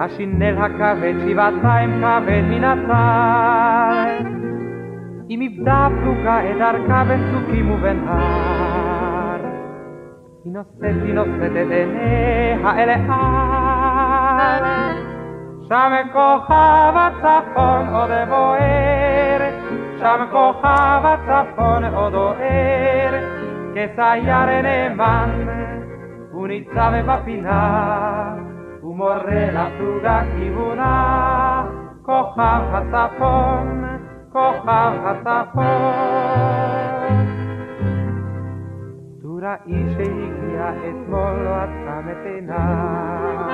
השינל 0.00 0.58
הכבד 0.58 1.14
שבעתיים 1.26 1.90
כבד 2.00 2.42
מן 2.50 2.64
הצד. 2.64 4.24
אם 5.30 5.40
איבדה 5.40 5.86
הפלוגה 5.86 6.50
את 6.50 6.56
דרכה 6.58 7.04
בין 7.04 7.20
צוקים 7.32 7.70
ובין 7.70 8.08
הר. 8.08 9.40
היא 10.44 10.52
נושאת, 10.52 11.02
היא 11.02 11.14
נושאת 11.14 11.50
את 11.50 11.70
עיניה 11.70 12.78
אל 12.78 12.88
ההר. 12.88 14.64
שם 15.68 15.92
כוכב 16.12 16.94
הצפון 16.94 17.94
עוד 17.94 18.10
בוער, 18.28 19.40
שם 19.98 20.24
כוכב 20.30 21.02
הצפון 21.04 21.84
עוד 21.84 22.14
אוהר, 22.14 22.47
כסייר 23.78 24.62
נאמן, 24.62 25.30
הוא 26.30 26.48
ניצב 26.48 26.92
בפינה, 27.06 28.34
ומורה 28.82 29.50
לפלוגה 29.52 30.20
כיוונה, 30.36 31.64
כוכב 32.02 32.62
הצפון, 32.72 33.84
כוכב 34.32 34.92
הצפון. 35.04 35.64
טוראי 39.22 39.84
שהגיע 39.94 40.70
אתמול 40.70 41.42
לא 41.44 41.54
עצם 41.56 42.08
את 42.10 42.26
עיניו 42.26 43.48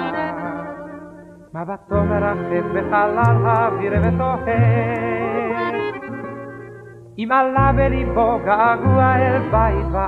מבטו 1.55 2.05
מרחף 2.05 2.65
בחלל 2.75 3.47
האוויר 3.47 3.93
ותוהה 4.03 5.54
ima 7.17 7.43
laberi 7.47 8.05
boga 8.11 8.75
gua 8.83 9.11
el 9.23 9.39
bai 9.51 9.79
ba 9.93 10.07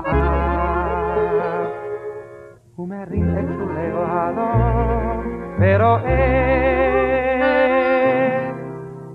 Ume 2.77 3.01
rinde 3.07 3.43
txule 3.47 3.87
pero 5.59 5.93
e 6.03 6.23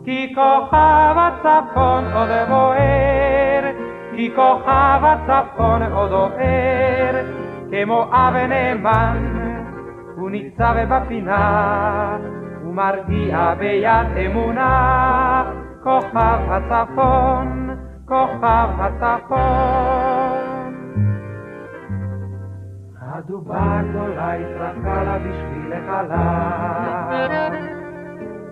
Kiko 0.06 0.52
jaba 0.72 1.28
zapon 1.44 2.04
ode 2.22 2.42
boer 2.52 3.64
Kiko 4.16 4.50
jaba 4.66 5.14
zapon 5.28 5.82
odo 5.92 6.26
er 6.40 7.16
Kemo 7.72 8.08
aben 8.12 8.52
eman, 8.52 9.20
unitzabe 10.18 10.86
bapina 10.88 12.20
Umargia 12.64 13.56
beiat 13.60 14.16
emuna 14.16 14.72
kojaba 15.84 16.58
zapon 16.70 17.71
כוכב 18.12 18.70
הצפון. 18.80 19.40
הדובה 23.02 23.80
הגדולה 23.80 24.34
התרחקה 24.34 25.04
לה 25.04 25.18
בשביל 25.18 25.74
החלל, 25.74 27.28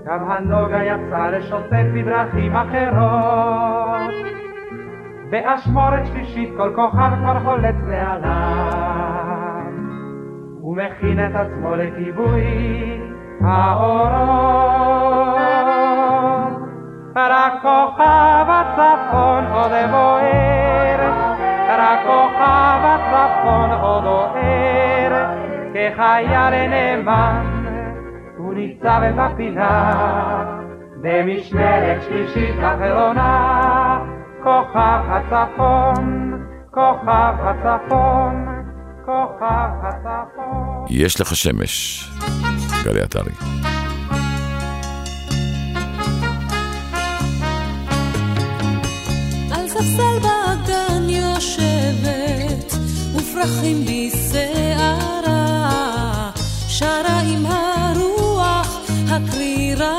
גם 0.05 0.31
הנוגה 0.31 0.83
יצא 0.83 1.27
לשוטט 1.27 1.85
בדרכים 1.93 2.55
אחרות, 2.55 4.13
באשמורת 5.29 6.05
שלישית 6.05 6.49
כל 6.57 6.71
כוכב 6.75 7.11
כבר 7.19 7.39
חולץ 7.39 7.75
מעליו. 7.87 9.19
ומכין 10.63 11.19
את 11.25 11.35
עצמו 11.35 11.75
לכיבוי 11.75 13.01
האורות. 13.41 15.38
רק 17.29 17.53
כוכב 17.61 18.45
הצפון 18.47 19.45
עוד 19.45 19.71
בוער, 19.91 20.99
רק 21.69 21.99
כוכב 22.05 22.79
הצפון 22.83 23.71
עוד 23.71 24.05
אוהר, 24.05 25.25
כחייל 25.73 26.67
נאמן, 26.69 27.63
הוא 28.37 28.53
ניצב 28.53 29.01
בפינה, 29.17 29.93
במשמרת 31.01 32.03
שלישית 32.03 32.55
אחרונה, 32.59 33.99
כוכב 34.43 35.01
הצפון, 35.09 36.33
כוכב 36.71 37.33
הצפון. 37.39 38.59
כוכב 39.09 39.69
הצפון. 39.83 40.85
יש 40.89 41.21
לך 41.21 41.35
שמש, 41.35 42.03
גלי 42.85 43.01
עטרי. 43.01 43.31
על 49.79 49.85
ספסל 49.85 50.19
באגן 50.21 51.09
יושבת, 51.09 52.73
ופרחים 53.15 53.85
בשערה, 53.85 55.31
שרה 56.67 57.19
עם 57.19 57.45
הרוח 57.45 58.79
הקרירה. 59.09 59.97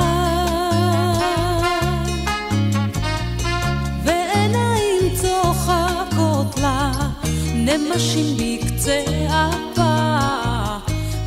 ועיניים 4.05 5.15
צוחקות 5.15 6.59
לה, 6.61 6.91
נמשים 7.55 8.37
בקצה 8.37 9.05
אפה, 9.29 10.19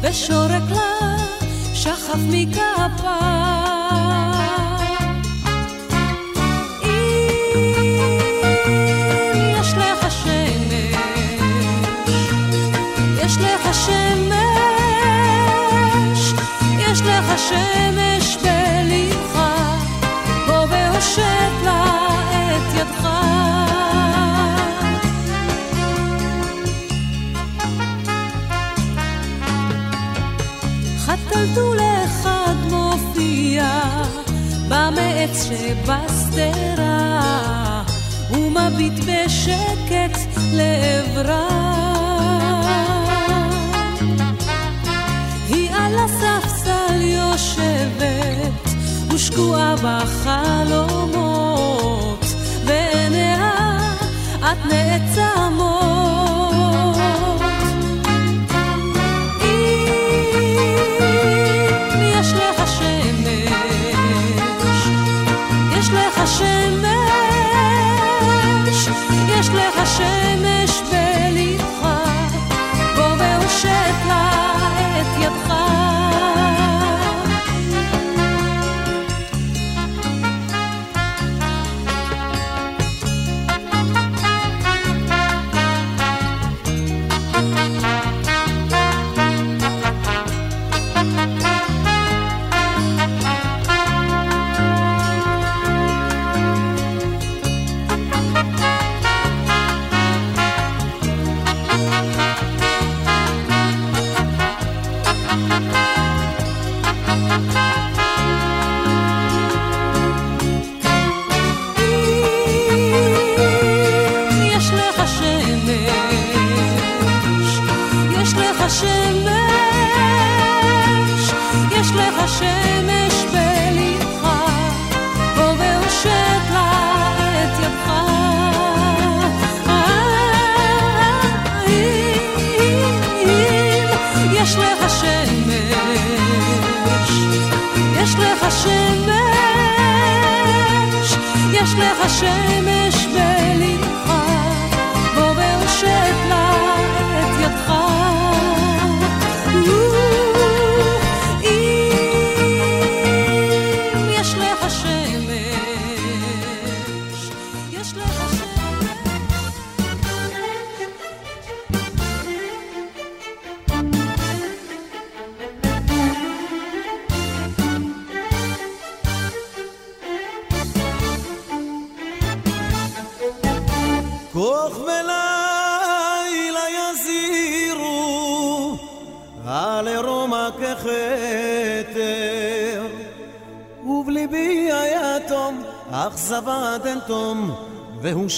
ושורק 0.01 0.69
לה 0.69 1.17
שחף 1.73 2.19
מכפה. 2.29 3.92
במעץ 35.23 35.43
שבשדרה, 35.47 37.13
ומביט 38.31 38.93
בשקט 38.93 40.17
לעברה. 40.53 41.47
היא 45.49 45.69
על 45.75 45.95
הספסל 45.99 47.01
יושבת, 47.01 48.69
ושקועה 49.13 49.75
בחלומות, 49.83 51.15
ועיניה 52.65 53.51
את 54.39 54.65
נעצמות. 54.65 55.82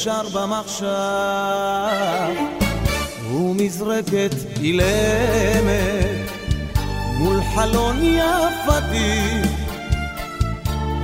שר 0.06 0.30
במחשב. 0.34 0.86
ומזרקת 3.32 4.36
אילמת 4.62 6.30
מול 7.18 7.42
חלון 7.56 8.04
יפתי. 8.04 9.42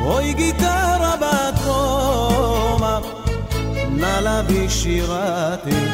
אוי 0.01 0.33
גיטרה 0.33 1.15
בת 1.21 1.59
רומא, 1.65 2.99
נא 3.89 4.19
להביא 4.19 4.69
שירתי. 4.69 5.85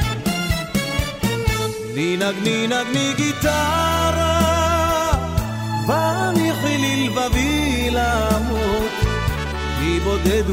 לי 1.93 2.18
נגני 2.18 2.68
נגני 2.68 3.14
גיטרה, 3.18 4.41
והניחי 5.88 6.78
לי 6.78 7.08
לבבי 7.08 7.89
למות. 7.91 8.91
כי 9.80 9.99
בודד 9.99 10.49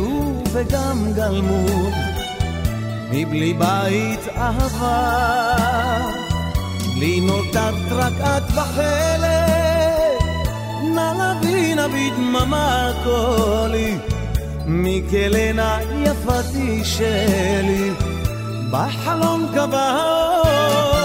וגם 0.53 1.13
גלמוד, 1.17 2.14
מבלי 3.11 3.55
בית 3.55 4.29
אהבה. 4.37 5.55
לי 6.97 7.21
נותרת 7.21 7.93
רק 7.93 8.13
את 8.21 8.51
בחלק, 8.51 10.23
נא 10.95 11.13
להביא 11.19 11.75
נביא 11.75 12.13
דממה 12.13 12.93
קולי, 13.05 13.99
מכלנה 14.67 15.79
יפתי 16.05 16.85
שלי, 16.85 17.91
בחלום 18.71 19.47
קבעה 19.55 21.04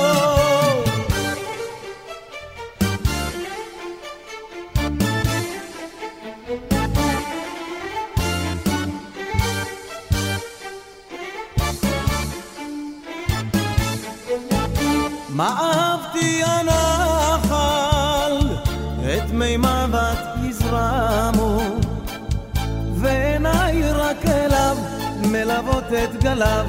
גליו, 26.24 26.66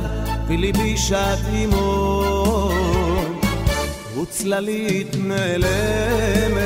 וליבי 0.46 0.96
שט 0.96 1.38
עמו. 1.52 2.70
וצללית 4.22 5.16
נעלמת 5.18 6.60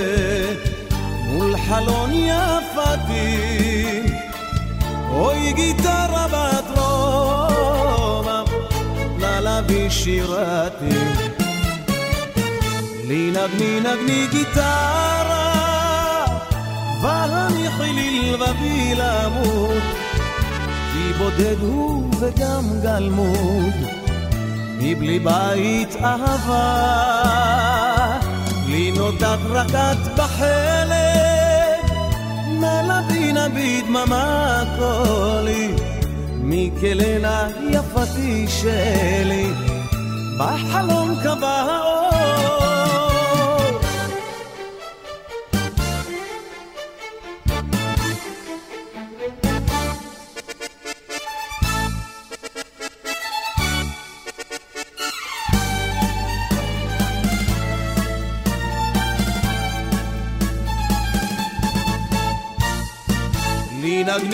מול 1.27 1.57
חלון 1.57 2.11
יפתי, 2.13 3.37
אוי 5.11 5.53
גיטרה 5.53 6.27
בת 6.29 6.79
רומא, 6.79 8.43
ללבי 9.19 9.91
שירתי. 9.91 10.99
לי 13.07 13.31
נגני 13.31 13.81
נגני 13.81 14.27
גיטרה, 14.31 15.55
והניחי 17.03 17.93
לי 17.93 18.33
לבבי 18.33 18.95
למות, 18.97 20.04
בודד 21.19 21.57
הוא 21.61 22.11
וגם 22.21 22.65
גלמוד, 22.83 23.75
מבלי 24.79 25.19
בית 25.19 25.97
אהבה, 25.97 26.99
לי 28.67 28.91
נודעת 28.91 29.39
רק 29.51 29.75
את 29.75 30.19
בחלק, 30.19 31.93
נא 32.61 32.83
לבי 32.83 33.33
נביא 33.33 33.83
דממה 33.83 34.63
קולי, 34.79 35.69
מכלנה 36.35 37.49
יפתי 37.71 38.47
שלי, 38.49 39.51
בחלום 40.39 41.15
קבע 41.23 41.49
האור. 41.49 42.04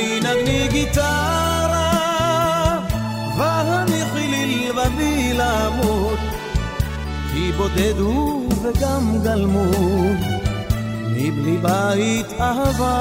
נגני 0.00 0.20
נגני 0.20 0.68
גיטרה, 0.68 1.90
והניחי 3.38 4.28
לי 4.28 4.68
לבבי 4.68 5.32
למות, 5.34 6.18
כי 7.32 7.52
בודד 7.52 7.98
הוא 7.98 8.52
וגם 8.62 9.18
גלמוד, 9.24 10.16
מבלי 11.10 11.56
בית 11.56 12.26
אהבה, 12.40 12.98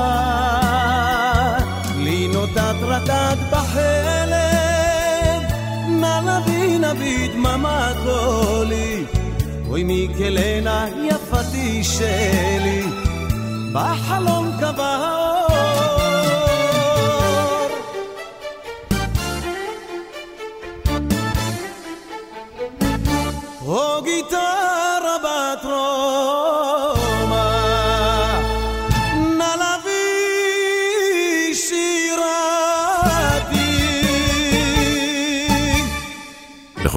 לי 1.97 2.27
נותת 2.27 2.75
רקד 2.81 3.37
בחלב, 3.51 5.43
נא 5.87 6.19
נביא 6.19 6.79
נביא 6.79 7.31
דממה 7.33 7.91
קולי, 8.03 9.05
אוי 9.69 9.83
מכלנה 9.85 10.85
יפתי 11.09 11.83
שלי, 11.83 12.83
בחלום 13.73 14.51
קבע 14.59 15.18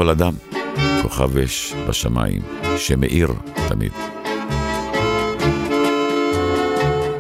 לכל 0.03 0.11
אדם 0.11 0.33
כוכב 1.03 1.39
אש 1.39 1.75
בשמיים, 1.89 2.43
שמאיר 2.77 3.29
תמיד. 3.69 3.93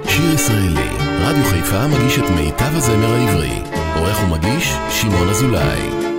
שיר 0.08 0.34
ישראלי, 0.34 0.88
רדיו 1.20 1.44
חיפה 1.44 1.86
מגיש 1.86 2.18
את 2.18 2.30
מיטב 2.30 2.76
הזמר 2.76 3.12
העברי. 3.12 3.58
עורך 3.96 4.22
ומגיש, 4.22 4.74
שמעון 4.90 5.28
אזולאי. 5.28 6.12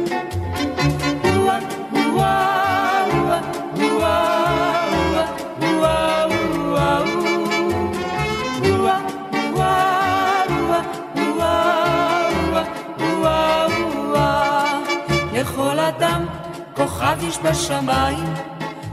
איש 17.21 17.39
בשמיים, 17.43 18.33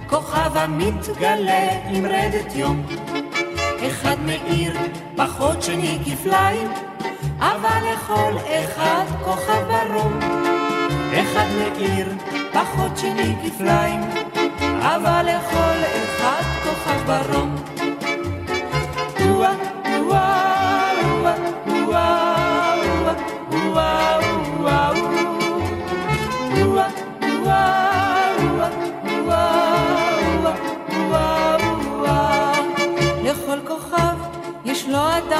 כוכב 0.07 0.57
המתגלה 0.57 1.69
עם 1.91 2.07
רדת 2.07 2.55
יום. 2.55 2.87
אחד 3.87 4.17
מאיר, 4.27 4.73
פחות 5.17 5.63
שני 5.63 5.99
כפליים, 6.05 6.71
אבל 7.39 7.81
לכל 7.93 8.33
אחד 8.49 9.05
כוכב 9.25 9.63
ברום. 9.69 10.19
אחד 11.15 11.47
מאיר, 11.59 12.09
פחות 12.53 12.97
שני 12.97 13.35
כפליים, 13.45 14.01
אבל 14.81 15.27
לכל 15.27 15.79
אחד 16.05 16.43
כוכב 16.65 17.07
ברום. 17.07 17.57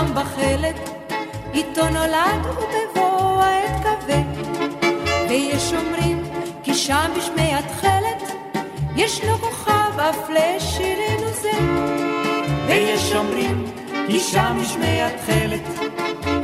התכלת, 0.01 0.91
איתו 1.55 1.89
נולד 1.89 2.47
ובבוא 2.47 3.43
העת 3.43 3.83
כבד. 3.83 4.23
ויש 5.29 5.73
אומרים 5.73 6.23
כי 6.63 6.75
שם 6.75 7.11
בשמי 7.17 7.55
התכלת, 7.55 8.33
ישנו 8.97 9.39
כוכב 9.39 10.01
אף 10.01 10.31
לשירנו 10.31 11.33
זה. 11.33 11.51
ויש 12.67 13.13
אומרים 13.13 13.65
כי 14.07 14.21
שם 14.21 14.59
בשמי 14.63 15.03
התכלת, 15.03 15.91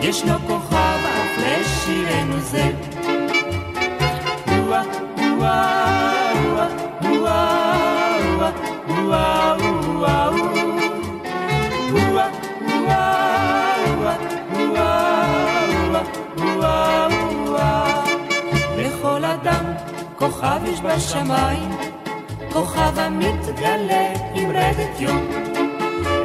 ישנו 0.03 0.39
כוכב 0.47 1.01
אף 1.05 1.39
לשירנו 1.39 2.41
זה. 2.41 2.71
וואו 4.67 4.85
וואו 5.39 5.96
כוכב 20.19 20.61
יש 20.65 20.81
בשמיים, 20.81 21.71
כוכב 22.53 22.99
המתגלה 22.99 24.13
עם 24.35 24.51
רדת 24.51 25.01
יום. 25.01 25.29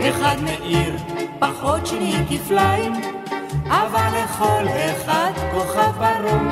אחד 0.09 0.35
מאיר, 0.43 0.95
פחות 1.39 1.87
שני 1.87 2.15
כפליים, 2.29 2.93
אבל 3.65 4.07
לכל 4.23 4.67
אחד 4.91 5.31
כוכב 5.53 5.91
ברום. 5.97 6.47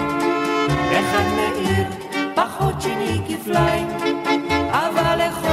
אחד 0.92 1.24
מאיר, 1.36 1.88
פחות 2.36 2.82
שני 2.82 3.22
כפליים, 3.28 3.88
אבל 4.72 5.16
לכל 5.16 5.49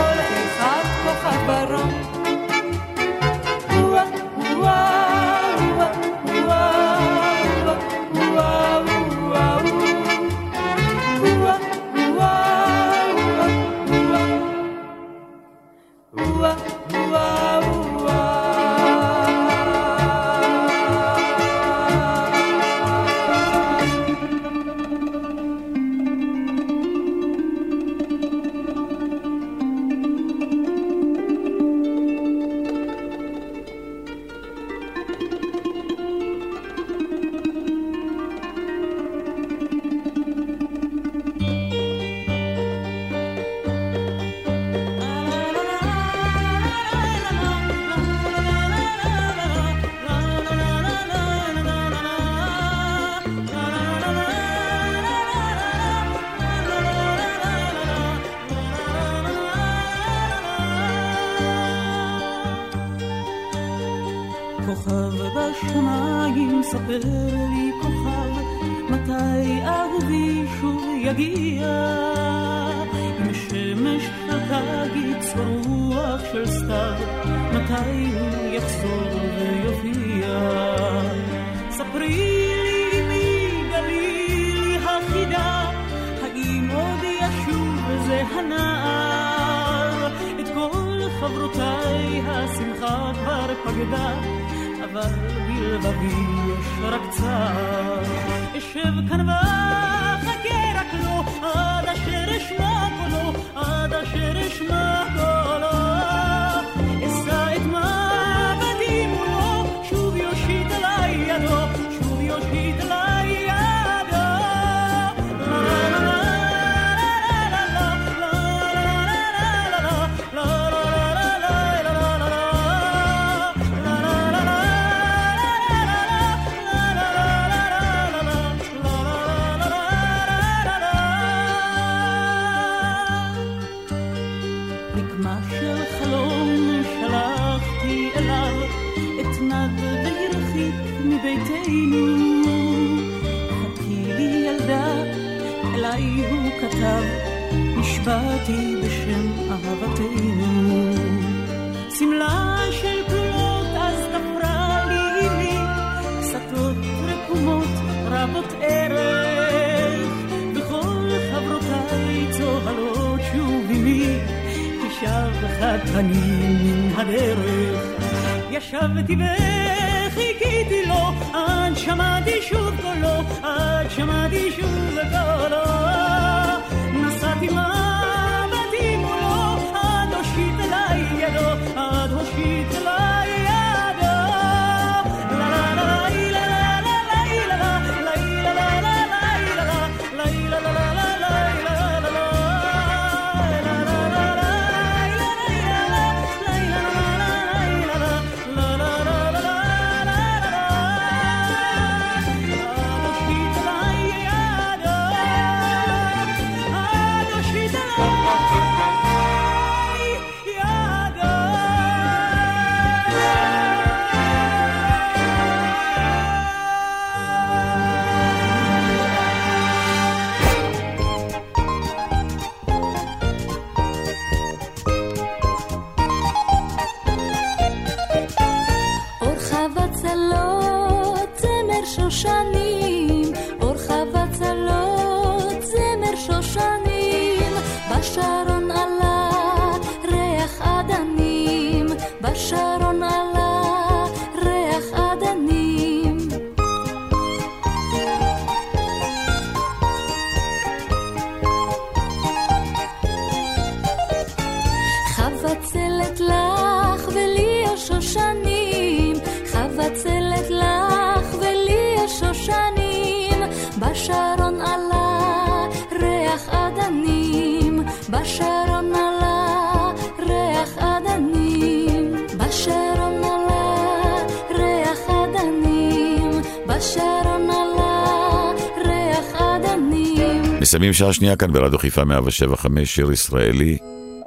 מסיימים 280.66 280.92
שעה 280.92 281.12
שנייה 281.12 281.36
כאן 281.36 281.52
ברדיו 281.52 281.78
חיפה 281.78 282.04
175, 282.04 282.94
שיר 282.94 283.12
ישראלי, 283.12 283.78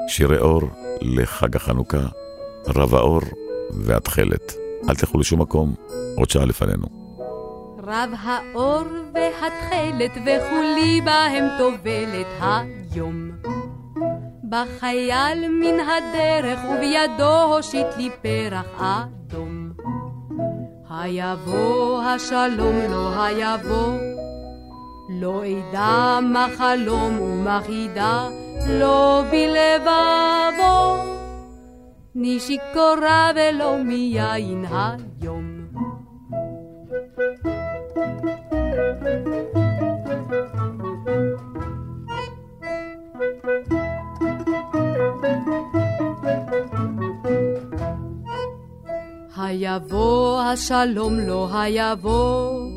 שירי 0.08 0.38
אור 0.38 0.62
לחג 1.02 1.56
החנוכה, 1.56 2.06
רב 2.68 2.96
האור 2.96 3.22
והתכלת. 3.72 4.54
אל 4.90 4.96
תלכו 4.96 5.20
לשום 5.20 5.42
מקום, 5.42 5.76
עוד 6.18 6.30
שעה 6.30 6.46
לפנינו. 6.46 6.88
רב 7.84 8.10
האור 8.24 8.84
והתכלת 9.14 10.12
וכולי 10.12 11.02
בהם 11.02 11.48
טובלת 11.58 12.28
היום. 12.42 13.32
בחייל 14.50 15.50
מן 15.50 15.80
הדרך 15.80 16.60
ובידו 16.60 17.56
הושיט 17.56 17.88
לי 17.98 18.10
פרח 18.22 18.66
אדום. 18.78 19.72
היבוא 20.90 22.02
השלום 22.04 22.76
לא 22.90 23.24
היבוא, 23.24 23.98
לא 25.10 25.44
אדע 25.46 26.20
מה 26.24 26.48
חלום 26.58 27.22
ומה 27.22 27.62
חידה, 27.66 28.30
לא 28.68 29.24
בלבבו. 29.32 31.10
אני 32.16 32.40
שיכורה 32.40 33.32
ולא 33.36 33.78
מיין 33.84 34.66
היום. 34.70 35.60
היבוא 49.38 50.42
השלום 50.42 51.20
לא 51.20 51.48
היבוא, 51.54 52.70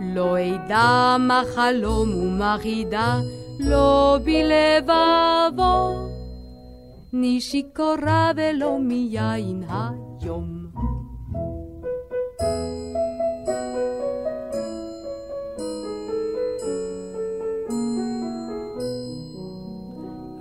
לא 0.00 0.36
אדע 0.38 1.16
מה 1.18 1.42
חלום 1.54 2.14
ומה 2.14 2.56
חידה, 2.62 3.20
לא 3.60 4.18
בלבבו. 4.24 6.08
אני 7.14 7.40
שיכורה 7.40 8.30
ולא 8.36 8.78
מיין 8.80 9.62
היום. 9.68 10.58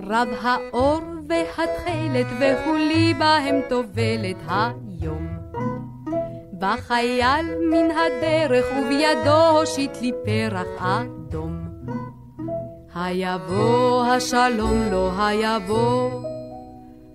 רב 0.09 0.27
האור 0.41 1.01
והתכלת 1.27 2.27
וכולי 2.39 3.13
בהם 3.13 3.61
טובלת 3.69 4.37
היום. 4.47 5.26
בחייל 6.59 7.45
מן 7.71 7.91
הדרך 7.91 8.65
ובידו 8.77 9.47
הושיט 9.59 10.01
לי 10.01 10.11
פרח 10.25 10.67
אדום. 10.79 11.67
היבוא 12.95 14.05
השלום 14.05 14.91
לא 14.91 15.11
היבוא, 15.17 16.11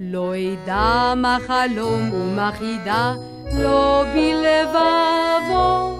לא 0.01 0.33
אדע 0.37 1.15
מה 1.17 1.39
חלום 1.47 2.13
ומה 2.15 2.51
חידה, 2.59 3.15
לא 3.59 4.05
בלבבו. 4.15 5.93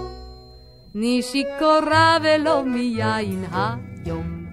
אני 0.95 1.21
שיכורה 1.21 2.17
ולא 2.23 2.63
מיין 2.65 3.45
היום. 3.51 4.45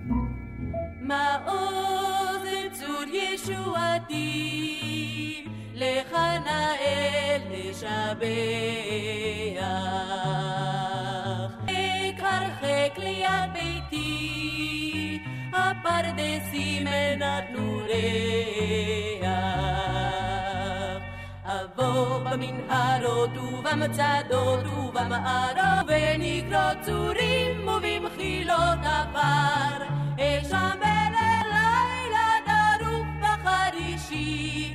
מעוז 1.00 2.44
צור 2.72 3.04
ישועתי, 3.12 4.59
נאה 6.18 7.36
לשבח. 7.50 8.30
הרחק 12.30 12.98
ליד 12.98 13.52
ביתי, 13.52 15.18
הפרדסים 15.52 16.86
נתנו 17.18 17.80
ריח. 17.86 19.30
אבוא 21.44 22.18
במנהרות 22.18 23.30
ובמצדות 23.36 24.66
ובמערות, 24.66 25.86
ונקרות 25.86 26.76
צורים 26.82 27.68
ובמחילות 27.68 28.78
עפר, 28.82 29.84
אשם 30.18 30.78
בלילה 30.80 32.28
דרוך 32.46 33.06
בחרישי, 33.20 34.74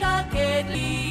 שקט 0.00 0.70
לי 0.70 1.09